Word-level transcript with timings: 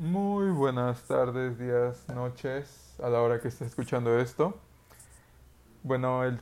Muy 0.00 0.50
buenas 0.50 1.02
tardes, 1.04 1.56
días, 1.56 2.08
noches, 2.08 2.96
a 3.00 3.08
la 3.08 3.20
hora 3.22 3.40
que 3.40 3.46
estés 3.46 3.68
escuchando 3.68 4.18
esto. 4.18 4.58
Bueno, 5.82 6.24
el 6.24 6.40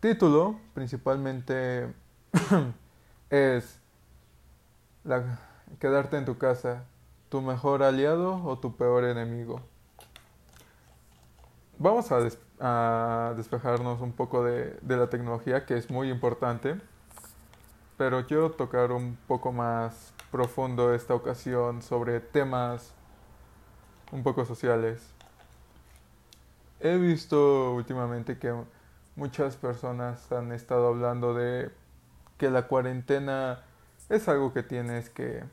título 0.00 0.58
principalmente 0.74 1.92
es 3.30 3.80
quedarte 5.78 6.16
en 6.16 6.24
tu 6.24 6.36
casa, 6.36 6.84
tu 7.28 7.40
mejor 7.40 7.82
aliado 7.82 8.42
o 8.44 8.58
tu 8.58 8.76
peor 8.76 9.04
enemigo. 9.04 9.60
Vamos 11.78 12.10
a, 12.12 12.20
des- 12.20 12.38
a 12.60 13.34
despejarnos 13.36 14.00
un 14.00 14.12
poco 14.12 14.44
de 14.44 14.96
la 14.96 15.08
tecnología, 15.10 15.66
que 15.66 15.76
es 15.76 15.90
muy 15.90 16.10
importante, 16.10 16.80
pero 17.96 18.26
quiero 18.26 18.50
tocar 18.50 18.92
un 18.92 19.16
poco 19.28 19.52
más 19.52 20.12
profundo 20.30 20.94
esta 20.94 21.14
ocasión 21.14 21.82
sobre 21.82 22.20
temas 22.20 22.92
un 24.12 24.22
poco 24.22 24.44
sociales. 24.44 25.12
He 26.80 26.96
visto 26.96 27.72
últimamente 27.72 28.38
que 28.38 28.54
muchas 29.16 29.56
personas 29.56 30.30
han 30.32 30.52
estado 30.52 30.88
hablando 30.88 31.34
de 31.34 31.70
que 32.38 32.50
la 32.50 32.66
cuarentena 32.66 33.62
es 34.08 34.28
algo 34.28 34.52
que 34.52 34.62
tienes 34.62 35.08
que, 35.08 35.44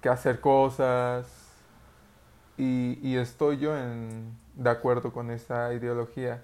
que 0.00 0.08
hacer 0.08 0.40
cosas 0.40 1.50
y, 2.56 3.16
estoy 3.16 3.56
yo 3.56 3.72
de 3.74 4.70
acuerdo 4.70 5.14
con 5.14 5.30
esa 5.30 5.72
ideología, 5.72 6.42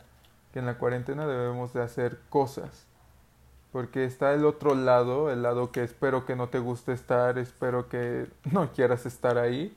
que 0.50 0.60
en 0.60 0.66
la 0.66 0.78
cuarentena 0.78 1.26
debemos 1.26 1.74
de 1.74 1.82
hacer 1.82 2.20
cosas. 2.30 2.86
Porque 3.76 4.06
está 4.06 4.32
el 4.32 4.46
otro 4.46 4.74
lado, 4.74 5.30
el 5.30 5.42
lado 5.42 5.70
que 5.70 5.84
espero 5.84 6.24
que 6.24 6.34
no 6.34 6.48
te 6.48 6.58
guste 6.58 6.94
estar, 6.94 7.36
espero 7.36 7.90
que 7.90 8.26
no 8.50 8.72
quieras 8.72 9.04
estar 9.04 9.36
ahí, 9.36 9.76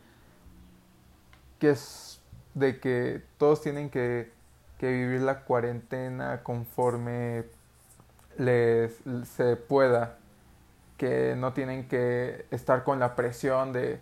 que 1.59 1.71
es 1.71 2.21
de 2.53 2.79
que 2.79 3.21
todos 3.37 3.61
tienen 3.61 3.89
que, 3.89 4.31
que 4.77 4.89
vivir 4.89 5.19
la 5.19 5.41
cuarentena 5.41 6.43
conforme 6.43 7.43
les 8.37 9.01
se 9.25 9.57
pueda, 9.57 10.17
que 10.95 11.35
no 11.35 11.51
tienen 11.51 11.89
que 11.89 12.45
estar 12.51 12.85
con 12.85 13.01
la 13.01 13.17
presión 13.17 13.73
de, 13.73 13.99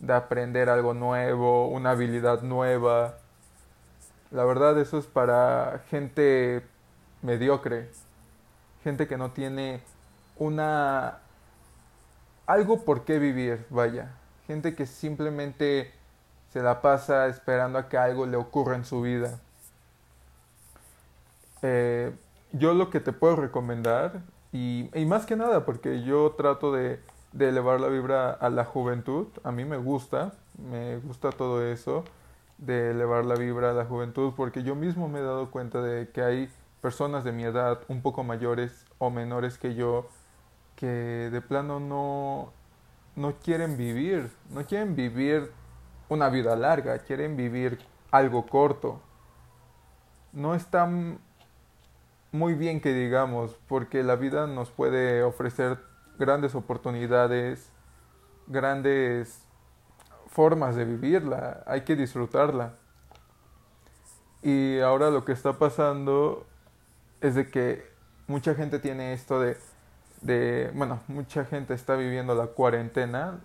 de 0.00 0.12
aprender 0.14 0.68
algo 0.68 0.94
nuevo, 0.94 1.68
una 1.68 1.90
habilidad 1.92 2.42
nueva. 2.42 3.18
La 4.32 4.44
verdad 4.44 4.76
eso 4.80 4.98
es 4.98 5.06
para 5.06 5.84
gente 5.90 6.64
mediocre, 7.22 7.88
gente 8.82 9.06
que 9.06 9.16
no 9.16 9.30
tiene 9.30 9.80
una 10.36 11.18
algo 12.46 12.84
por 12.84 13.04
qué 13.04 13.18
vivir, 13.18 13.66
vaya, 13.68 14.10
gente 14.46 14.74
que 14.74 14.86
simplemente 14.86 15.92
se 16.50 16.62
la 16.62 16.80
pasa 16.80 17.26
esperando 17.26 17.78
a 17.78 17.88
que 17.88 17.98
algo 17.98 18.24
le 18.24 18.38
ocurra 18.38 18.74
en 18.74 18.86
su 18.86 19.02
vida. 19.02 19.38
Eh, 21.60 22.10
yo 22.52 22.72
lo 22.72 22.88
que 22.88 23.00
te 23.00 23.12
puedo 23.12 23.36
recomendar, 23.36 24.22
y, 24.50 24.88
y 24.98 25.04
más 25.04 25.26
que 25.26 25.36
nada, 25.36 25.66
porque 25.66 26.02
yo 26.02 26.34
trato 26.38 26.72
de, 26.72 27.00
de 27.32 27.50
elevar 27.50 27.80
la 27.80 27.88
vibra 27.88 28.30
a 28.30 28.48
la 28.48 28.64
juventud, 28.64 29.26
a 29.44 29.52
mí 29.52 29.66
me 29.66 29.76
gusta, 29.76 30.32
me 30.56 30.96
gusta 30.96 31.30
todo 31.30 31.62
eso, 31.62 32.04
de 32.56 32.92
elevar 32.92 33.26
la 33.26 33.34
vibra 33.34 33.70
a 33.70 33.74
la 33.74 33.84
juventud, 33.84 34.32
porque 34.34 34.62
yo 34.62 34.74
mismo 34.74 35.08
me 35.08 35.18
he 35.18 35.22
dado 35.22 35.50
cuenta 35.50 35.82
de 35.82 36.08
que 36.08 36.22
hay 36.22 36.50
personas 36.80 37.24
de 37.24 37.32
mi 37.32 37.44
edad, 37.44 37.80
un 37.88 38.02
poco 38.02 38.24
mayores 38.24 38.86
o 38.98 39.10
menores 39.10 39.58
que 39.58 39.74
yo, 39.74 40.08
que 40.76 40.86
de 40.86 41.40
plano 41.40 41.80
no, 41.80 42.52
no 43.16 43.34
quieren 43.38 43.76
vivir, 43.76 44.30
no 44.50 44.64
quieren 44.64 44.94
vivir 44.94 45.50
una 46.08 46.28
vida 46.28 46.56
larga, 46.56 46.98
quieren 47.00 47.36
vivir 47.36 47.78
algo 48.10 48.46
corto. 48.46 49.00
No 50.32 50.54
están 50.54 51.18
muy 52.32 52.54
bien 52.54 52.80
que 52.80 52.92
digamos, 52.92 53.56
porque 53.66 54.02
la 54.02 54.16
vida 54.16 54.46
nos 54.46 54.70
puede 54.70 55.22
ofrecer 55.22 55.78
grandes 56.18 56.54
oportunidades, 56.54 57.70
grandes 58.46 59.44
formas 60.26 60.76
de 60.76 60.84
vivirla, 60.84 61.62
hay 61.66 61.82
que 61.82 61.96
disfrutarla. 61.96 62.74
Y 64.42 64.78
ahora 64.80 65.10
lo 65.10 65.24
que 65.24 65.32
está 65.32 65.54
pasando 65.54 66.46
es 67.20 67.34
de 67.34 67.50
que 67.50 67.86
mucha 68.26 68.54
gente 68.54 68.78
tiene 68.78 69.12
esto 69.12 69.40
de, 69.40 69.56
de 70.20 70.70
bueno, 70.74 71.00
mucha 71.08 71.44
gente 71.44 71.74
está 71.74 71.96
viviendo 71.96 72.34
la 72.34 72.48
cuarentena 72.48 73.40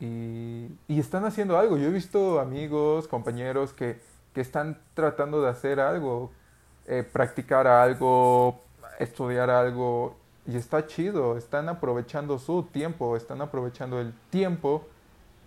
y, 0.00 0.68
y 0.86 1.00
están 1.00 1.24
haciendo 1.24 1.58
algo. 1.58 1.76
Yo 1.76 1.88
he 1.88 1.92
visto 1.92 2.40
amigos, 2.40 3.08
compañeros 3.08 3.72
que, 3.72 4.00
que 4.34 4.40
están 4.40 4.78
tratando 4.94 5.42
de 5.42 5.48
hacer 5.48 5.80
algo, 5.80 6.30
eh, 6.86 7.02
practicar 7.02 7.66
algo, 7.66 8.62
estudiar 8.98 9.50
algo, 9.50 10.16
y 10.46 10.56
está 10.56 10.86
chido, 10.86 11.36
están 11.36 11.68
aprovechando 11.68 12.38
su 12.38 12.62
tiempo, 12.62 13.16
están 13.16 13.42
aprovechando 13.42 14.00
el 14.00 14.14
tiempo 14.30 14.88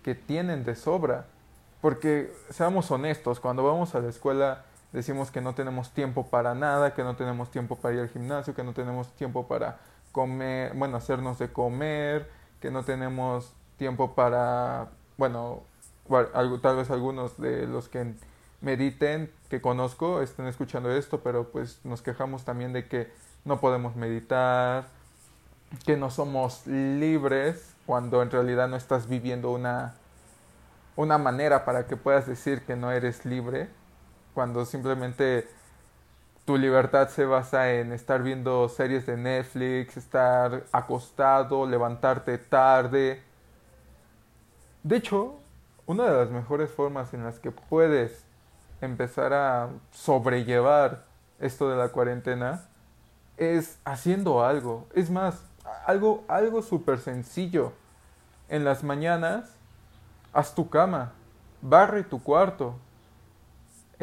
que 0.04 0.14
tienen 0.14 0.64
de 0.64 0.76
sobra. 0.76 1.26
Porque 1.80 2.32
seamos 2.50 2.88
honestos, 2.92 3.40
cuando 3.40 3.64
vamos 3.64 3.96
a 3.96 4.00
la 4.00 4.08
escuela 4.08 4.64
decimos 4.92 5.30
que 5.30 5.40
no 5.40 5.54
tenemos 5.54 5.90
tiempo 5.90 6.26
para 6.26 6.54
nada, 6.54 6.94
que 6.94 7.02
no 7.02 7.16
tenemos 7.16 7.50
tiempo 7.50 7.76
para 7.76 7.94
ir 7.94 8.00
al 8.00 8.08
gimnasio, 8.08 8.54
que 8.54 8.62
no 8.62 8.72
tenemos 8.72 9.08
tiempo 9.14 9.46
para 9.46 9.78
comer, 10.12 10.74
bueno, 10.74 10.96
hacernos 10.96 11.38
de 11.38 11.52
comer, 11.52 12.30
que 12.60 12.70
no 12.70 12.84
tenemos 12.84 13.52
tiempo 13.78 14.14
para, 14.14 14.88
bueno, 15.16 15.62
tal 16.60 16.76
vez 16.76 16.90
algunos 16.90 17.38
de 17.40 17.66
los 17.66 17.88
que 17.88 18.14
mediten, 18.60 19.32
que 19.48 19.60
conozco, 19.60 20.22
estén 20.22 20.46
escuchando 20.46 20.90
esto, 20.90 21.20
pero 21.20 21.50
pues 21.50 21.80
nos 21.84 22.02
quejamos 22.02 22.44
también 22.44 22.72
de 22.72 22.86
que 22.86 23.12
no 23.44 23.60
podemos 23.60 23.96
meditar, 23.96 24.84
que 25.84 25.96
no 25.96 26.10
somos 26.10 26.66
libres 26.66 27.74
cuando 27.86 28.22
en 28.22 28.30
realidad 28.30 28.68
no 28.68 28.76
estás 28.76 29.08
viviendo 29.08 29.50
una, 29.50 29.94
una 30.96 31.18
manera 31.18 31.64
para 31.64 31.86
que 31.86 31.96
puedas 31.96 32.26
decir 32.26 32.62
que 32.62 32.76
no 32.76 32.92
eres 32.92 33.24
libre, 33.24 33.68
cuando 34.34 34.64
simplemente 34.64 35.48
tu 36.44 36.56
libertad 36.56 37.08
se 37.08 37.24
basa 37.24 37.72
en 37.72 37.92
estar 37.92 38.22
viendo 38.22 38.68
series 38.68 39.06
de 39.06 39.16
Netflix, 39.16 39.96
estar 39.96 40.64
acostado, 40.72 41.66
levantarte 41.66 42.38
tarde. 42.38 43.22
De 44.82 44.96
hecho, 44.96 45.38
una 45.86 46.04
de 46.04 46.16
las 46.16 46.30
mejores 46.30 46.70
formas 46.70 47.14
en 47.14 47.24
las 47.24 47.38
que 47.38 47.52
puedes 47.52 48.24
empezar 48.80 49.32
a 49.32 49.68
sobrellevar 49.92 51.04
esto 51.38 51.68
de 51.70 51.76
la 51.76 51.88
cuarentena 51.88 52.66
es 53.36 53.78
haciendo 53.84 54.44
algo. 54.44 54.86
Es 54.94 55.10
más, 55.10 55.42
algo, 55.86 56.24
algo 56.28 56.62
súper 56.62 56.98
sencillo. 56.98 57.72
En 58.48 58.64
las 58.64 58.82
mañanas, 58.82 59.54
haz 60.32 60.54
tu 60.54 60.68
cama, 60.68 61.12
barre 61.60 62.02
tu 62.02 62.22
cuarto, 62.22 62.74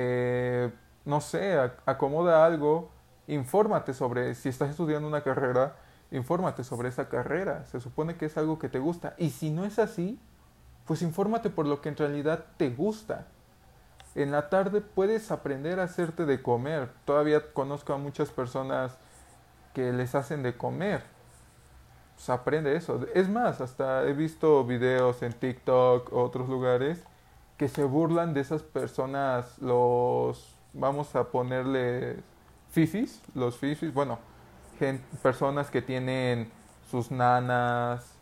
eh, 0.02 0.72
no 1.04 1.20
sé, 1.20 1.60
acomoda 1.86 2.46
algo, 2.46 2.90
infórmate 3.28 3.94
sobre, 3.94 4.34
si 4.34 4.48
estás 4.48 4.70
estudiando 4.70 5.10
una 5.10 5.24
carrera, 5.24 5.76
infórmate 6.12 6.64
sobre 6.64 6.88
esa 6.88 7.10
carrera. 7.10 7.66
Se 7.66 7.82
supone 7.82 8.16
que 8.16 8.28
es 8.28 8.38
algo 8.38 8.60
que 8.60 8.70
te 8.70 8.80
gusta. 8.80 9.14
Y 9.18 9.32
si 9.32 9.50
no 9.50 9.66
es 9.66 9.78
así, 9.78 10.18
pues 10.86 11.02
infórmate 11.02 11.50
por 11.50 11.68
lo 11.68 11.82
que 11.82 11.90
en 11.90 11.98
realidad 11.98 12.46
te 12.56 12.70
gusta. 12.70 13.28
En 14.16 14.32
la 14.32 14.50
tarde 14.50 14.80
puedes 14.80 15.32
aprender 15.32 15.82
a 15.82 15.84
hacerte 15.84 16.26
de 16.26 16.42
comer. 16.42 16.90
Todavía 17.04 17.52
conozco 17.52 17.92
a 17.94 17.98
muchas 17.98 18.30
personas 18.30 18.98
que 19.74 19.92
les 19.92 20.16
hacen 20.16 20.44
de 20.44 20.56
comer. 20.56 21.04
Pues 22.16 22.30
aprende 22.30 22.74
eso. 22.74 23.06
Es 23.14 23.28
más, 23.28 23.60
hasta 23.60 24.06
he 24.06 24.14
visto 24.14 24.64
videos 24.64 25.22
en 25.24 25.34
TikTok 25.34 26.14
otros 26.14 26.48
lugares 26.48 27.04
que 27.60 27.68
se 27.68 27.84
burlan 27.84 28.34
de 28.34 28.40
esas 28.40 28.64
personas, 28.64 29.60
los, 29.60 30.56
vamos 30.72 31.14
a 31.18 31.26
ponerle 31.26 32.16
fifis, 32.70 33.22
los 33.36 33.58
fifis, 33.58 33.94
bueno, 33.94 34.18
personas 35.22 35.70
que 35.70 35.82
tienen 35.82 36.50
sus 36.90 37.12
nanas, 37.12 38.16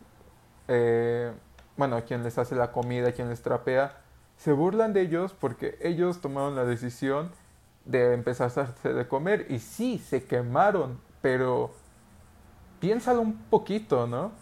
eh, 0.66 1.32
bueno, 1.76 2.04
quien 2.04 2.24
les 2.24 2.36
hace 2.36 2.56
la 2.56 2.72
comida, 2.72 3.12
quien 3.12 3.28
les 3.28 3.40
trapea, 3.40 4.00
se 4.36 4.50
burlan 4.50 4.92
de 4.92 5.02
ellos 5.02 5.36
porque 5.38 5.78
ellos 5.82 6.20
tomaron 6.20 6.56
la 6.56 6.64
decisión 6.64 7.30
de 7.84 8.14
empezar 8.14 8.50
a 8.56 8.88
de 8.88 9.06
comer 9.06 9.46
y 9.50 9.60
sí, 9.60 9.98
se 9.98 10.24
quemaron, 10.24 10.98
pero 11.22 11.70
piénsalo 12.80 13.20
un 13.20 13.36
poquito, 13.44 14.08
¿no? 14.08 14.32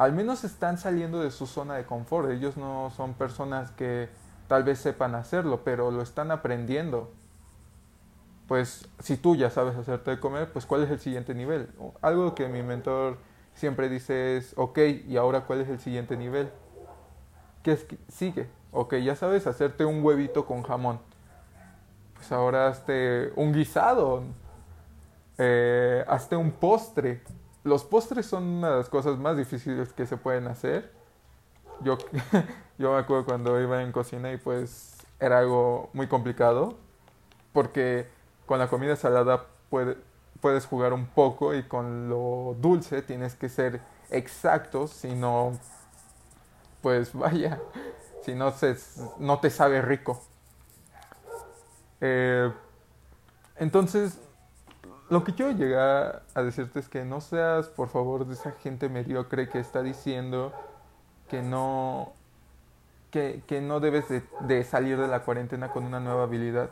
Al 0.00 0.14
menos 0.14 0.44
están 0.44 0.78
saliendo 0.78 1.20
de 1.20 1.30
su 1.30 1.46
zona 1.46 1.74
de 1.74 1.84
confort. 1.84 2.30
Ellos 2.30 2.56
no 2.56 2.90
son 2.96 3.12
personas 3.12 3.70
que 3.72 4.08
tal 4.48 4.64
vez 4.64 4.78
sepan 4.78 5.14
hacerlo, 5.14 5.60
pero 5.62 5.90
lo 5.90 6.00
están 6.00 6.30
aprendiendo. 6.30 7.12
Pues 8.48 8.88
si 9.00 9.18
tú 9.18 9.36
ya 9.36 9.50
sabes 9.50 9.76
hacerte 9.76 10.12
de 10.12 10.18
comer, 10.18 10.50
pues 10.54 10.64
¿cuál 10.64 10.84
es 10.84 10.90
el 10.90 11.00
siguiente 11.00 11.34
nivel? 11.34 11.68
Algo 12.00 12.34
que 12.34 12.48
mi 12.48 12.62
mentor 12.62 13.18
siempre 13.52 13.90
dice 13.90 14.38
es, 14.38 14.54
ok, 14.56 14.78
¿y 15.06 15.18
ahora 15.18 15.42
cuál 15.42 15.60
es 15.60 15.68
el 15.68 15.78
siguiente 15.78 16.16
nivel? 16.16 16.50
¿qué 17.62 17.76
que 17.76 17.98
sigue? 18.08 18.48
Ok, 18.72 18.94
ya 18.94 19.16
sabes 19.16 19.46
hacerte 19.46 19.84
un 19.84 20.02
huevito 20.02 20.46
con 20.46 20.62
jamón. 20.62 20.98
Pues 22.14 22.32
ahora 22.32 22.68
hazte 22.68 23.34
un 23.36 23.52
guisado. 23.52 24.22
Eh, 25.36 26.06
hazte 26.08 26.36
un 26.36 26.52
postre. 26.52 27.20
Los 27.62 27.84
postres 27.84 28.26
son 28.26 28.44
una 28.44 28.70
de 28.70 28.76
las 28.78 28.88
cosas 28.88 29.18
más 29.18 29.36
difíciles 29.36 29.92
que 29.92 30.06
se 30.06 30.16
pueden 30.16 30.46
hacer. 30.46 30.92
Yo, 31.82 31.98
yo 32.78 32.92
me 32.92 32.98
acuerdo 32.98 33.24
cuando 33.24 33.60
iba 33.60 33.82
en 33.82 33.92
cocina 33.92 34.32
y 34.32 34.38
pues 34.38 34.96
era 35.18 35.38
algo 35.38 35.90
muy 35.92 36.06
complicado. 36.06 36.76
Porque 37.52 38.08
con 38.46 38.58
la 38.58 38.68
comida 38.68 38.96
salada 38.96 39.46
puede, 39.68 39.96
puedes 40.40 40.66
jugar 40.66 40.92
un 40.92 41.06
poco 41.06 41.54
y 41.54 41.62
con 41.64 42.08
lo 42.08 42.56
dulce 42.58 43.02
tienes 43.02 43.34
que 43.34 43.48
ser 43.48 43.80
exacto, 44.10 44.86
si 44.86 45.14
no, 45.14 45.58
pues 46.82 47.12
vaya, 47.14 47.60
si 48.24 48.34
no, 48.34 48.50
se, 48.52 48.76
no 49.18 49.38
te 49.40 49.50
sabe 49.50 49.82
rico. 49.82 50.22
Eh, 52.00 52.50
entonces, 53.56 54.18
lo 55.10 55.24
que 55.24 55.34
quiero 55.34 55.50
llegar 55.52 56.22
a 56.34 56.42
decirte 56.42 56.78
es 56.78 56.88
que 56.88 57.04
no 57.04 57.20
seas, 57.20 57.68
por 57.68 57.88
favor, 57.88 58.26
de 58.26 58.34
esa 58.34 58.52
gente 58.52 58.88
mediocre 58.88 59.48
que 59.48 59.58
está 59.58 59.82
diciendo 59.82 60.52
que 61.28 61.42
no, 61.42 62.12
que, 63.10 63.42
que 63.46 63.60
no 63.60 63.80
debes 63.80 64.08
de, 64.08 64.22
de, 64.40 64.64
salir 64.64 64.98
de 64.98 65.08
la 65.08 65.24
cuarentena 65.24 65.72
con 65.72 65.84
una 65.84 66.00
nueva 66.00 66.22
habilidad. 66.22 66.70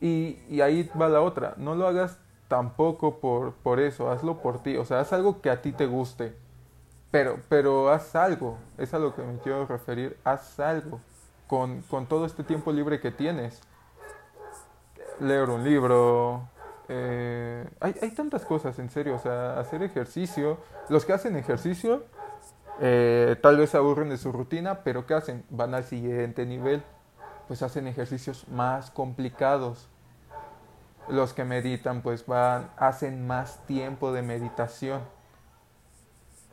Y, 0.00 0.38
y 0.48 0.60
ahí 0.60 0.90
va 0.98 1.08
la 1.08 1.22
otra, 1.22 1.54
no 1.56 1.74
lo 1.74 1.86
hagas 1.86 2.18
tampoco 2.48 3.18
por, 3.18 3.54
por 3.54 3.80
eso, 3.80 4.10
hazlo 4.10 4.38
por 4.38 4.62
ti, 4.62 4.76
o 4.76 4.84
sea, 4.84 5.00
haz 5.00 5.12
algo 5.12 5.40
que 5.40 5.50
a 5.50 5.62
ti 5.62 5.72
te 5.72 5.86
guste, 5.86 6.34
pero, 7.10 7.38
pero 7.48 7.90
haz 7.90 8.14
algo, 8.14 8.58
es 8.76 8.92
a 8.92 8.98
lo 8.98 9.14
que 9.14 9.22
me 9.22 9.38
quiero 9.38 9.66
referir, 9.66 10.18
haz 10.24 10.60
algo 10.60 11.00
con, 11.46 11.82
con 11.82 12.06
todo 12.06 12.26
este 12.26 12.44
tiempo 12.44 12.72
libre 12.72 13.00
que 13.00 13.10
tienes. 13.10 13.60
Leer 15.18 15.50
un 15.50 15.64
libro, 15.64 16.48
hay, 17.80 17.94
hay, 18.02 18.10
tantas 18.10 18.44
cosas, 18.44 18.78
en 18.78 18.90
serio, 18.90 19.16
o 19.16 19.18
sea, 19.18 19.58
hacer 19.58 19.82
ejercicio, 19.82 20.58
los 20.88 21.04
que 21.04 21.12
hacen 21.12 21.36
ejercicio 21.36 22.04
eh, 22.80 23.36
tal 23.42 23.58
vez 23.58 23.74
aburren 23.74 24.08
de 24.08 24.16
su 24.16 24.32
rutina, 24.32 24.82
pero 24.84 25.06
¿qué 25.06 25.14
hacen? 25.14 25.44
Van 25.50 25.74
al 25.74 25.84
siguiente 25.84 26.46
nivel, 26.46 26.82
pues 27.48 27.62
hacen 27.62 27.86
ejercicios 27.86 28.48
más 28.48 28.90
complicados 28.90 29.88
los 31.10 31.32
que 31.32 31.44
meditan 31.44 32.02
pues 32.02 32.26
van, 32.26 32.70
hacen 32.76 33.26
más 33.26 33.64
tiempo 33.66 34.12
de 34.12 34.22
meditación. 34.22 35.00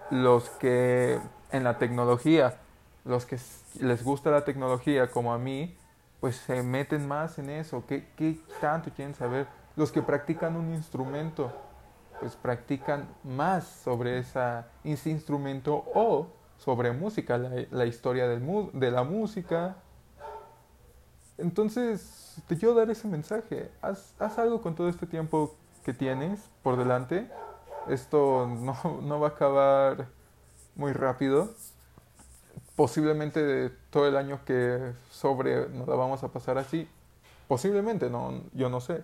Los 0.10 0.50
que 0.50 1.20
en 1.52 1.64
la 1.64 1.78
tecnología, 1.78 2.58
los 3.06 3.26
que 3.26 3.38
les 3.80 4.04
gusta 4.04 4.32
la 4.32 4.46
tecnología 4.46 5.12
como 5.12 5.34
a 5.34 5.38
mí, 5.38 5.78
pues 6.20 6.38
se 6.38 6.64
meten 6.64 7.08
más 7.08 7.38
en 7.40 7.50
eso. 7.50 7.84
¿Qué, 7.88 8.08
qué 8.16 8.40
tanto 8.62 8.90
quieren 8.92 9.16
saber? 9.16 9.48
Los 9.78 9.92
que 9.92 10.02
practican 10.02 10.58
un 10.58 10.74
instrumento, 10.74 11.52
pues 12.20 12.36
practican 12.36 13.08
más 13.24 13.66
sobre 13.66 14.18
esa, 14.18 14.68
ese 14.84 15.12
instrumento 15.12 15.86
o 15.94 16.28
sobre 16.58 16.92
música, 16.92 17.38
la, 17.38 17.86
historia 17.86 18.28
del, 18.28 18.44
de 18.74 18.90
la 18.90 19.04
música. 19.04 19.76
Entonces, 21.38 22.42
te 22.48 22.58
quiero 22.58 22.74
dar 22.74 22.90
ese 22.90 23.08
mensaje. 23.08 23.70
Haz, 23.82 24.16
haz, 24.18 24.40
algo 24.40 24.64
con 24.64 24.74
todo 24.74 24.90
este 24.90 25.06
tiempo 25.06 25.56
que 25.86 25.94
tienes 25.94 26.50
por 26.64 26.76
delante. 26.76 27.30
Esto 27.88 28.48
no, 28.48 29.02
no 29.04 29.20
va 29.20 29.28
a 29.28 29.32
acabar 29.32 30.08
muy 30.76 30.92
rápido. 30.92 31.54
Posiblemente 32.76 33.70
todo 33.92 34.08
el 34.08 34.18
año 34.18 34.40
que 34.44 34.94
sobre 35.12 35.70
nos 35.70 35.88
la 35.88 35.96
vamos 35.96 36.24
a 36.24 36.30
pasar 36.30 36.58
así. 36.58 36.90
Posiblemente, 37.48 38.10
no, 38.10 38.42
yo 38.54 38.70
no 38.70 38.82
sé. 38.82 39.04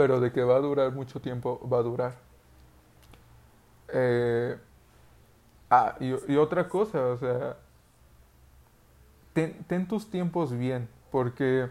Pero 0.00 0.18
de 0.18 0.32
que 0.32 0.42
va 0.42 0.56
a 0.56 0.60
durar 0.60 0.92
mucho 0.92 1.20
tiempo, 1.20 1.60
va 1.70 1.76
a 1.76 1.82
durar. 1.82 2.14
Eh, 3.92 4.56
ah, 5.68 5.94
y, 6.00 6.36
otra 6.36 6.70
cosa, 6.70 7.04
o 7.04 7.18
sea, 7.18 7.58
ten, 9.34 9.86
tus 9.88 10.10
tiempos 10.10 10.52
bien, 10.52 10.88
porque 11.10 11.68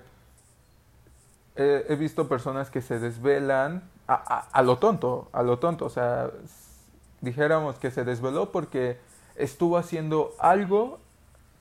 he, 1.55 1.95
visto 1.95 2.29
personas 2.29 2.69
que 2.69 2.83
se 2.83 2.99
desvelan 2.99 3.81
a, 4.05 4.61
lo 4.61 4.77
tonto, 4.77 5.27
a 5.31 5.41
lo 5.41 5.57
tonto, 5.57 5.85
o 5.85 5.89
sea, 5.89 6.29
dijéramos 7.21 7.79
que 7.79 7.89
se 7.89 8.03
desveló 8.03 8.51
porque 8.51 8.99
estuvo 9.37 9.75
haciendo 9.75 10.35
algo 10.37 10.99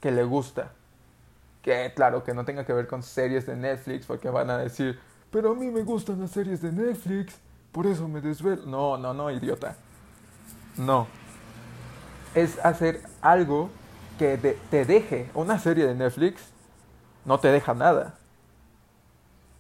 que 0.02 0.10
le 0.10 0.24
gusta. 0.24 0.72
Que 1.62 1.94
claro, 1.96 2.24
que 2.24 2.34
no 2.34 2.44
tenga 2.44 2.66
que 2.66 2.74
ver 2.74 2.86
con 2.86 3.02
series 3.02 3.46
de 3.46 3.56
Netflix, 3.56 4.04
porque 4.04 4.28
van 4.28 4.50
a 4.50 4.58
decir, 4.58 5.00
pero 5.30 5.52
a 5.52 5.54
mí 5.54 5.66
me 5.66 5.82
gustan 5.82 6.20
las 6.20 6.30
series 6.30 6.62
de 6.62 6.72
Netflix, 6.72 7.38
por 7.72 7.86
eso 7.86 8.08
me 8.08 8.20
desvelo. 8.20 8.66
No, 8.66 8.96
no, 8.96 9.12
no, 9.12 9.30
idiota. 9.30 9.76
No. 10.76 11.06
Es 12.34 12.58
hacer 12.64 13.02
algo 13.20 13.70
que 14.18 14.36
te 14.70 14.84
deje 14.84 15.30
una 15.34 15.58
serie 15.58 15.86
de 15.86 15.94
Netflix 15.94 16.40
no 17.24 17.38
te 17.38 17.48
deja 17.48 17.74
nada. 17.74 18.14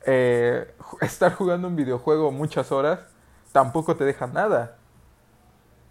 Eh, 0.06 0.74
estar 1.02 1.34
jugando 1.34 1.68
un 1.68 1.76
videojuego 1.76 2.32
muchas 2.32 2.72
horas 2.72 3.00
tampoco 3.52 3.94
te 3.94 4.04
deja 4.04 4.26
nada. 4.26 4.76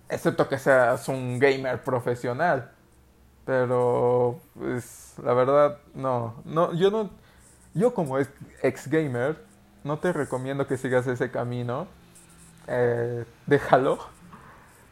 Excepto 0.09 0.47
que 0.49 0.57
seas 0.57 1.07
un 1.07 1.39
gamer 1.39 1.83
profesional. 1.83 2.71
Pero, 3.45 4.39
pues, 4.57 5.13
la 5.23 5.33
verdad, 5.33 5.77
no. 5.93 6.35
no 6.45 6.73
yo 6.73 6.91
no. 6.91 7.09
Yo, 7.73 7.93
como 7.93 8.17
ex 8.17 8.87
gamer, 8.87 9.37
no 9.87 9.99
te 9.99 10.13
recomiendo 10.13 10.67
que 10.67 10.77
sigas 10.77 11.07
ese 11.07 11.31
camino. 11.31 11.87
Eh, 12.67 13.25
déjalo. 13.45 13.99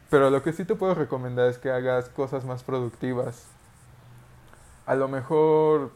Pero 0.09 0.29
lo 0.29 0.41
que 0.43 0.53
sí 0.53 0.65
te 0.65 0.75
puedo 0.75 0.95
recomendar 0.95 1.49
es 1.49 1.57
que 1.57 1.71
hagas 1.71 2.09
cosas 2.09 2.45
más 2.45 2.63
productivas 2.63 3.47
a 4.85 4.95
lo 4.95 5.07
mejor 5.07 5.91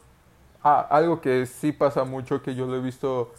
ah, 0.63 0.87
algo 0.89 1.21
que 1.21 1.45
sí 1.45 1.71
pasa 1.71 2.03
mucho, 2.03 2.41
que 2.41 2.55
yo 2.55 2.65
lo 2.65 2.75
he 2.75 2.81
visto 2.81 3.33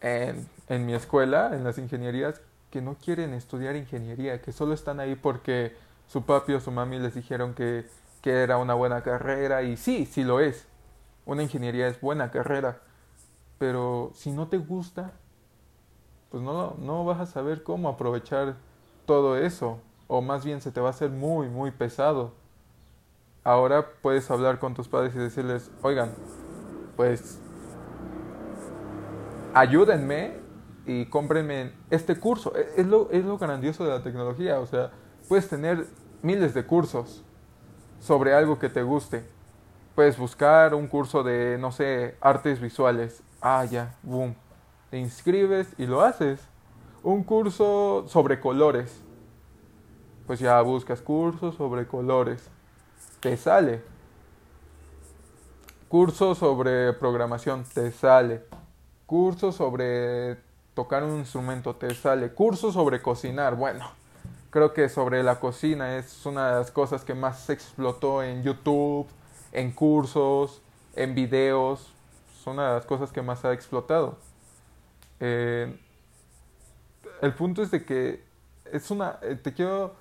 en, 0.00 0.48
en 0.68 0.86
mi 0.86 0.94
escuela, 0.94 1.50
en 1.54 1.64
las 1.64 1.78
ingenierías, 1.78 2.40
que 2.70 2.80
no 2.80 2.96
quieren 2.96 3.34
estudiar 3.34 3.76
ingeniería, 3.76 4.40
que 4.40 4.52
solo 4.52 4.74
están 4.74 5.00
ahí 5.00 5.16
porque 5.16 5.76
su 6.06 6.24
papi 6.24 6.54
o 6.54 6.60
su 6.60 6.70
mami 6.70 6.98
les 6.98 7.14
dijeron 7.14 7.54
que, 7.54 7.86
que 8.22 8.42
era 8.42 8.56
una 8.58 8.74
buena 8.74 9.02
carrera 9.02 9.62
y 9.62 9.76
sí, 9.76 10.06
sí 10.06 10.24
lo 10.24 10.40
es. 10.40 10.66
Una 11.26 11.42
ingeniería 11.42 11.88
es 11.88 12.00
buena 12.00 12.30
carrera, 12.30 12.78
pero 13.60 14.10
si 14.14 14.32
no 14.32 14.48
te 14.48 14.58
gusta, 14.58 15.12
pues 16.30 16.42
no, 16.42 16.74
no 16.80 17.04
vas 17.04 17.20
a 17.20 17.26
saber 17.26 17.62
cómo 17.62 17.88
aprovechar 17.88 18.56
todo 19.06 19.36
eso, 19.36 19.78
o 20.08 20.20
más 20.20 20.44
bien 20.44 20.60
se 20.60 20.72
te 20.72 20.80
va 20.80 20.88
a 20.88 20.90
hacer 20.90 21.10
muy, 21.10 21.48
muy 21.48 21.70
pesado 21.70 22.32
ahora 23.44 23.86
puedes 24.02 24.30
hablar 24.30 24.58
con 24.58 24.74
tus 24.74 24.88
padres 24.88 25.14
y 25.14 25.18
decirles, 25.18 25.70
oigan, 25.82 26.12
pues 26.96 27.38
ayúdenme 29.54 30.34
y 30.86 31.06
cómprenme 31.06 31.72
este 31.90 32.18
curso. 32.18 32.56
E, 32.56 32.80
es 32.80 32.86
lo, 32.86 33.10
es 33.10 33.24
lo 33.24 33.38
grandioso 33.38 33.84
de 33.84 33.90
la 33.90 34.02
tecnología, 34.02 34.60
o 34.60 34.66
sea, 34.66 34.90
puedes 35.28 35.48
tener 35.48 35.86
miles 36.22 36.54
de 36.54 36.64
cursos 36.64 37.22
sobre 38.00 38.34
algo 38.34 38.58
que 38.58 38.68
te 38.68 38.82
guste. 38.82 39.24
Puedes 39.94 40.16
buscar 40.16 40.74
un 40.74 40.86
curso 40.86 41.22
de, 41.22 41.58
no 41.58 41.72
sé, 41.72 42.16
artes 42.20 42.60
visuales. 42.60 43.22
Ah, 43.40 43.64
ya, 43.64 43.94
boom. 44.02 44.34
Te 44.90 44.98
inscribes 44.98 45.68
y 45.78 45.86
lo 45.86 46.02
haces. 46.02 46.40
Un 47.02 47.22
curso 47.24 48.04
sobre 48.08 48.40
colores. 48.40 49.00
Pues 50.26 50.40
ya 50.40 50.60
buscas 50.60 51.00
cursos 51.00 51.56
sobre 51.56 51.86
colores 51.86 52.50
te 53.20 53.36
sale. 53.36 53.82
Curso 55.88 56.34
sobre 56.34 56.92
programación, 56.94 57.64
te 57.64 57.92
sale. 57.92 58.42
Curso 59.06 59.52
sobre 59.52 60.38
tocar 60.74 61.04
un 61.04 61.18
instrumento, 61.18 61.74
te 61.74 61.94
sale. 61.94 62.32
Curso 62.32 62.72
sobre 62.72 63.02
cocinar, 63.02 63.56
bueno, 63.56 63.90
creo 64.50 64.72
que 64.72 64.88
sobre 64.88 65.22
la 65.22 65.38
cocina 65.38 65.96
es 65.98 66.24
una 66.24 66.48
de 66.48 66.54
las 66.60 66.70
cosas 66.70 67.04
que 67.04 67.14
más 67.14 67.40
se 67.40 67.52
explotó 67.52 68.22
en 68.22 68.42
YouTube, 68.42 69.06
en 69.52 69.72
cursos, 69.72 70.62
en 70.94 71.14
videos. 71.14 71.92
Es 72.40 72.46
una 72.46 72.68
de 72.68 72.74
las 72.76 72.86
cosas 72.86 73.12
que 73.12 73.20
más 73.20 73.44
ha 73.44 73.52
explotado. 73.52 74.16
Eh, 75.20 75.78
el 77.20 77.34
punto 77.34 77.62
es 77.62 77.70
de 77.70 77.84
que 77.84 78.24
es 78.64 78.90
una. 78.90 79.18
Eh, 79.20 79.36
te 79.36 79.52
quiero 79.52 79.94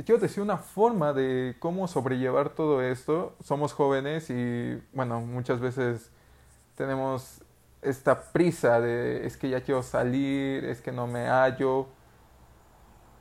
te 0.00 0.04
quiero 0.04 0.18
decir 0.18 0.42
una 0.42 0.56
forma 0.56 1.12
de 1.12 1.56
cómo 1.58 1.86
sobrellevar 1.86 2.50
todo 2.50 2.80
esto. 2.82 3.34
Somos 3.44 3.74
jóvenes 3.74 4.30
y, 4.30 4.82
bueno, 4.94 5.20
muchas 5.20 5.60
veces 5.60 6.10
tenemos 6.74 7.42
esta 7.82 8.32
prisa 8.32 8.80
de 8.80 9.26
es 9.26 9.36
que 9.36 9.50
ya 9.50 9.62
quiero 9.62 9.82
salir, 9.82 10.64
es 10.64 10.80
que 10.80 10.90
no 10.90 11.06
me 11.06 11.28
hallo. 11.28 11.86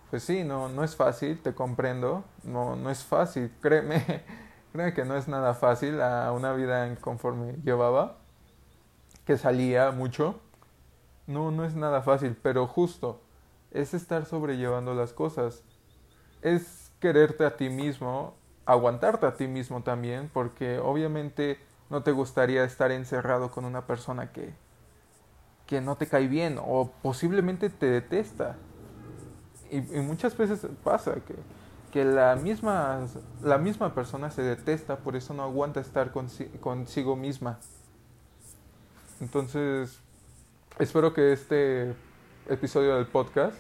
pues 0.10 0.24
sí, 0.24 0.44
no, 0.44 0.70
no 0.70 0.84
es 0.84 0.96
fácil, 0.96 1.42
te 1.42 1.54
comprendo, 1.54 2.24
no, 2.44 2.76
no 2.78 2.90
es 2.90 3.04
fácil, 3.04 3.52
créeme, 3.62 4.24
créeme 4.72 4.94
que 4.94 5.06
no 5.06 5.18
es 5.18 5.28
nada 5.28 5.54
fácil 5.54 6.02
a 6.02 6.32
una 6.32 6.54
vida 6.54 6.88
en 6.88 6.96
conforme 6.96 7.58
llevaba, 7.64 8.18
que 9.30 9.38
salía 9.38 9.92
mucho, 9.92 10.40
no, 11.28 11.52
no 11.52 11.64
es 11.64 11.76
nada 11.76 12.02
fácil, 12.02 12.36
pero 12.42 12.66
justo, 12.66 13.22
es 13.70 13.94
estar 13.94 14.26
sobrellevando 14.26 14.96
las 14.96 15.14
cosas, 15.14 15.62
es 16.42 16.92
quererte 17.00 17.46
a 17.46 17.56
ti 17.56 17.70
mismo, 17.70 18.34
aguantarte 18.66 19.28
a 19.28 19.36
ti 19.36 19.48
mismo 19.48 19.84
también, 19.84 20.32
porque 20.34 20.80
obviamente 20.80 21.60
no 21.92 22.02
te 22.02 22.12
gustaría 22.12 22.64
estar 22.64 22.92
encerrado 22.92 23.52
con 23.52 23.66
una 23.66 23.86
persona 23.86 24.32
que, 24.32 24.52
que 25.68 25.80
no 25.80 25.96
te 25.96 26.08
cae 26.08 26.28
bien 26.28 26.58
o 26.60 26.90
posiblemente 27.04 27.70
te 27.70 27.86
detesta 27.86 28.56
y, 29.70 29.80
muchas 30.00 30.36
veces 30.36 30.66
pasa 30.84 31.14
que, 31.14 31.36
que 31.92 32.04
la, 32.04 32.36
misma, 32.36 33.06
la 33.44 33.60
misma 33.60 33.94
persona 33.94 34.32
se 34.32 34.42
detesta, 34.42 34.98
por 34.98 35.16
eso 35.16 35.36
no 35.36 35.44
aguanta 35.44 35.82
estar 35.82 36.12
consigo 36.12 37.16
misma. 37.16 37.60
Entonces, 39.22 40.00
espero 40.80 41.14
que 41.14 41.34
este 41.34 41.94
episodio 42.48 42.96
del 42.96 43.06
podcast 43.08 43.58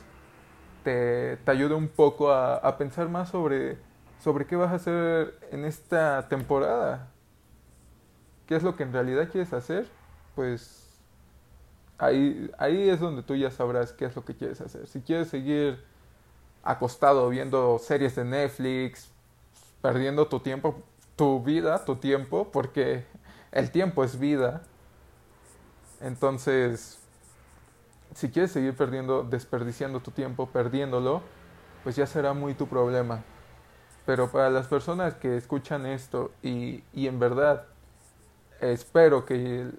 te, 0.83 1.37
ayude 1.45 1.75
un 1.75 1.87
poco 1.89 2.31
a, 2.31 2.55
a, 2.55 2.77
pensar 2.77 3.09
más 3.09 3.29
sobre, 3.29 3.77
sobre 4.23 4.45
qué 4.45 4.55
vas 4.55 4.71
a 4.71 4.75
hacer 4.75 5.37
en 5.51 5.65
esta 5.65 6.27
temporada. 6.29 7.11
¿Qué 8.47 8.55
es 8.55 8.63
lo 8.63 8.75
que 8.75 8.83
en 8.83 8.93
realidad 8.93 9.29
quieres 9.29 9.53
hacer? 9.53 9.87
Pues 10.35 10.89
ahí, 11.99 12.49
ahí 12.57 12.89
es 12.89 12.99
donde 12.99 13.21
tú 13.21 13.35
ya 13.35 13.51
sabrás 13.51 13.91
qué 13.91 14.05
es 14.05 14.15
lo 14.15 14.25
que 14.25 14.35
quieres 14.35 14.61
hacer. 14.61 14.87
Si 14.87 15.01
quieres 15.01 15.27
seguir 15.27 15.83
acostado 16.63 17.29
viendo 17.29 17.77
series 17.79 18.15
de 18.15 18.25
Netflix, 18.25 19.11
perdiendo 19.81 20.27
tu 20.27 20.39
tiempo, 20.39 20.81
tu 21.15 21.43
vida, 21.43 21.85
tu 21.85 21.97
tiempo, 21.97 22.49
porque 22.51 23.05
el 23.51 23.71
tiempo 23.71 24.03
es 24.03 24.17
vida. 24.17 24.63
Entonces, 26.01 26.99
si 28.15 28.29
quieres 28.29 28.51
seguir 28.51 28.75
perdiendo, 28.75 29.23
desperdiciando 29.23 29.99
tu 29.99 30.11
tiempo, 30.11 30.47
perdiéndolo, 30.47 31.21
pues 31.83 31.95
ya 31.95 32.05
será 32.07 32.33
muy 32.33 32.53
tu 32.53 32.67
problema. 32.67 33.23
Pero 34.05 34.31
para 34.31 34.49
las 34.49 34.67
personas 34.67 35.15
que 35.15 35.37
escuchan 35.37 35.85
esto 35.85 36.31
y, 36.41 36.83
y 36.93 37.07
en 37.07 37.19
verdad 37.19 37.65
espero 38.59 39.25
que 39.25 39.69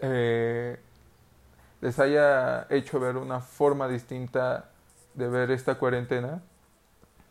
eh, 0.00 0.80
les 1.80 1.98
haya 1.98 2.66
hecho 2.70 2.98
ver 2.98 3.16
una 3.16 3.40
forma 3.40 3.88
distinta 3.88 4.70
de 5.14 5.28
ver 5.28 5.50
esta 5.50 5.76
cuarentena, 5.76 6.42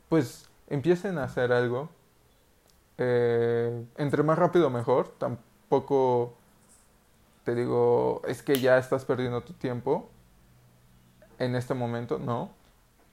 pues 0.10 0.50
empiecen 0.68 1.18
a 1.18 1.24
hacer 1.26 1.52
algo. 1.52 1.90
Eh, 2.98 3.86
entre 3.98 4.24
más 4.24 4.38
rápido 4.38 4.70
mejor. 4.70 5.10
Tampoco 5.18 6.36
te 7.44 7.56
digo, 7.56 8.22
es 8.28 8.42
que 8.44 8.60
ya 8.60 8.78
estás 8.78 9.06
perdiendo 9.06 9.42
tu 9.42 9.54
tiempo 9.54 10.10
en 11.40 11.56
este 11.56 11.74
momento, 11.74 12.20
no. 12.20 12.52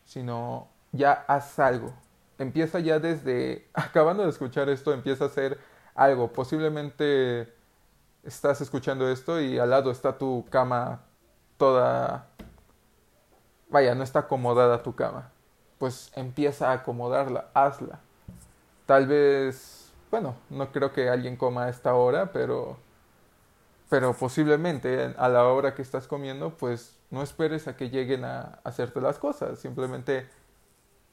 Sino 0.05 0.69
ya 0.93 1.25
haz 1.29 1.59
algo. 1.59 1.93
Empieza 2.39 2.81
ya 2.81 2.99
desde, 2.99 3.69
acabando 3.75 4.23
de 4.25 4.31
escuchar 4.31 4.69
esto, 4.69 4.93
empieza 4.93 5.25
a 5.25 5.29
hacer 5.29 5.59
algo. 5.95 6.33
Posiblemente 6.33 7.53
estás 8.25 8.61
escuchando 8.61 9.09
esto 9.09 9.41
y 9.41 9.59
al 9.59 9.71
lado 9.71 9.91
está 9.91 10.19
tu 10.19 10.45
cama 10.51 11.03
toda 11.57 12.27
vaya, 13.71 13.95
no 13.95 14.03
está 14.03 14.21
acomodada 14.21 14.83
tu 14.83 14.95
cama, 14.95 15.31
pues 15.79 16.13
empieza 16.17 16.71
a 16.71 16.75
acomodarla, 16.75 17.47
hazla. 17.55 18.01
Tal 18.87 19.07
vez, 19.07 19.93
bueno, 20.11 20.35
no 20.51 20.73
creo 20.73 20.93
que 20.93 21.09
alguien 21.09 21.37
coma 21.37 21.65
a 21.65 21.69
esta 21.69 21.95
hora, 21.95 22.33
pero 22.33 22.77
pero 23.91 24.15
posiblemente 24.15 25.15
a 25.19 25.29
la 25.29 25.45
hora 25.45 25.75
que 25.75 25.83
estás 25.83 26.07
comiendo, 26.07 26.57
pues 26.57 26.97
no 27.11 27.23
esperes 27.23 27.67
a 27.67 27.77
que 27.77 27.91
lleguen 27.91 28.25
a 28.25 28.61
hacerte 28.63 29.01
las 29.01 29.19
cosas, 29.19 29.59
simplemente 29.59 30.29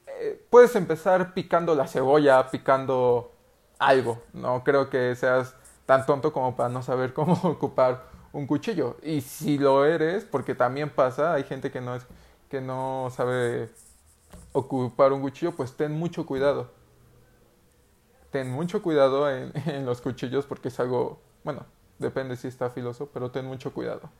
eh, 0.06 0.46
puedes 0.48 0.76
empezar 0.76 1.34
picando 1.34 1.74
la 1.74 1.88
cebolla, 1.88 2.48
picando 2.50 3.32
algo, 3.80 4.22
no 4.32 4.62
creo 4.62 4.88
que 4.88 5.16
seas 5.16 5.56
tan 5.86 6.06
tonto 6.06 6.32
como 6.32 6.54
para 6.54 6.68
no 6.68 6.82
saber 6.82 7.12
cómo 7.14 7.34
ocupar 7.42 8.04
un 8.32 8.46
cuchillo. 8.46 8.96
Y 9.02 9.22
si 9.22 9.58
lo 9.58 9.84
eres, 9.84 10.24
porque 10.24 10.54
también 10.54 10.88
pasa, 10.88 11.34
hay 11.34 11.42
gente 11.42 11.72
que 11.72 11.80
no 11.80 11.96
es 11.96 12.06
que 12.48 12.60
no 12.60 13.08
sabe 13.14 13.70
ocupar 14.52 15.12
un 15.12 15.20
cuchillo, 15.20 15.52
pues 15.52 15.76
ten 15.76 15.92
mucho 15.92 16.24
cuidado. 16.26 16.70
Ten 18.30 18.50
mucho 18.52 18.82
cuidado 18.82 19.28
en, 19.28 19.52
en, 19.66 19.84
los 19.84 20.00
cuchillos 20.00 20.46
porque 20.46 20.68
es 20.68 20.78
algo, 20.78 21.20
bueno, 21.42 21.66
depende 21.98 22.36
si 22.36 22.48
está 22.48 22.70
filoso, 22.70 23.08
pero 23.12 23.30
ten 23.30 23.46
mucho 23.46 23.72
cuidado. 23.72 24.10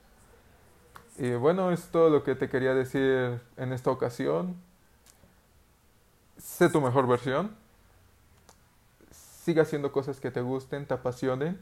Y 1.19 1.33
bueno, 1.35 1.73
es 1.73 1.89
todo 1.89 2.11
lo 2.11 2.23
que 2.23 2.35
te 2.35 2.49
quería 2.49 2.75
decir 2.75 3.41
en 3.57 3.73
esta 3.73 3.91
ocasión. 3.91 4.57
Sé 6.37 6.69
tu 6.69 6.81
mejor 6.81 7.09
versión. 7.09 7.57
Siga 9.11 9.63
haciendo 9.63 9.91
cosas 9.91 10.21
que 10.21 10.31
te 10.31 10.41
gusten, 10.41 10.87
te 10.87 10.95
apasionen. 10.95 11.61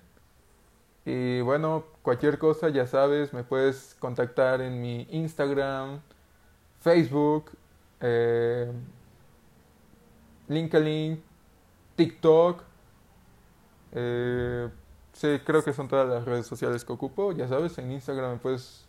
Y 1.06 1.40
bueno, 1.40 1.84
cualquier 2.02 2.38
cosa, 2.38 2.68
ya 2.68 2.86
sabes, 2.86 3.32
me 3.32 3.44
puedes 3.44 3.96
contactar 3.98 4.60
en 4.60 4.80
mi 4.80 5.06
Instagram, 5.10 6.00
Facebook, 6.80 7.52
eh, 8.00 8.70
LinkedIn, 10.48 11.22
TikTok. 11.94 12.62
Eh, 13.92 14.68
sí, 15.16 15.40
creo 15.44 15.64
que 15.64 15.72
son 15.72 15.88
todas 15.88 16.08
las 16.08 16.24
redes 16.24 16.46
sociales 16.46 16.84
que 16.84 16.92
ocupo. 16.92 17.32
Ya 17.32 17.48
sabes, 17.48 17.78
en 17.78 17.90
Instagram 17.92 18.32
me 18.32 18.38
puedes 18.38 18.86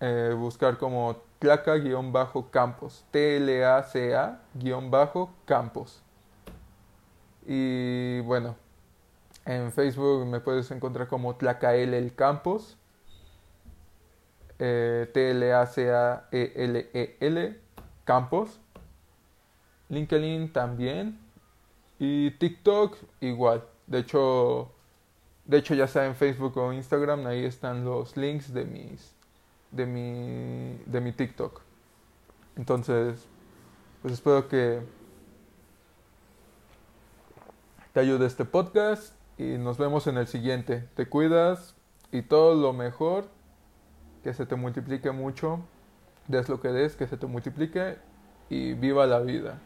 eh, 0.00 0.34
buscar 0.36 0.78
como 0.78 1.16
tlaca-campos. 1.38 3.04
T-L-A-C-A-campos. 3.10 6.02
Y 7.46 8.20
bueno, 8.20 8.56
en 9.44 9.72
Facebook 9.72 10.26
me 10.26 10.40
puedes 10.40 10.70
encontrar 10.70 11.08
como 11.08 11.36
Tlacael 11.36 11.94
el 11.94 12.14
Campos 12.14 12.76
T-L-A-C-A-E-L-E-L, 14.58 15.50
Campos. 18.04 18.60
LinkedIn 19.88 20.52
también. 20.52 21.18
Y 21.98 22.32
TikTok 22.32 22.98
igual. 23.20 23.64
De 23.86 24.00
hecho, 24.00 24.70
de 25.46 25.58
hecho 25.58 25.74
ya 25.74 25.86
sea 25.86 26.06
en 26.06 26.14
Facebook 26.14 26.56
o 26.58 26.72
Instagram, 26.72 27.26
ahí 27.26 27.44
están 27.44 27.84
los 27.84 28.16
links 28.16 28.52
de 28.52 28.64
mis 28.64 29.14
de 29.70 29.86
mi 29.86 30.78
de 30.86 31.00
mi 31.00 31.12
TikTok. 31.12 31.60
Entonces, 32.56 33.26
pues 34.02 34.14
espero 34.14 34.48
que 34.48 34.80
te 37.92 38.00
ayude 38.00 38.26
este 38.26 38.44
podcast 38.44 39.14
y 39.38 39.58
nos 39.58 39.78
vemos 39.78 40.06
en 40.06 40.16
el 40.16 40.26
siguiente. 40.26 40.88
Te 40.94 41.06
cuidas 41.06 41.74
y 42.12 42.22
todo 42.22 42.54
lo 42.54 42.72
mejor 42.72 43.28
que 44.22 44.34
se 44.34 44.46
te 44.46 44.56
multiplique 44.56 45.10
mucho, 45.10 45.60
des 46.28 46.48
lo 46.48 46.60
que 46.60 46.68
des, 46.68 46.96
que 46.96 47.06
se 47.06 47.16
te 47.16 47.26
multiplique 47.26 47.98
y 48.48 48.74
viva 48.74 49.06
la 49.06 49.20
vida. 49.20 49.58